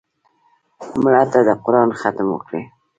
مړه 1.03 1.23
ته 1.31 1.39
د 1.47 1.49
قرآن 1.63 1.89
ختم 2.01 2.27
وکړې 2.31 2.61